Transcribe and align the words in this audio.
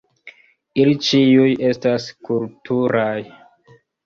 Ili 0.83 0.95
ĉiuj 1.07 1.51
estas 1.73 2.09
kulturaj. 2.31 3.15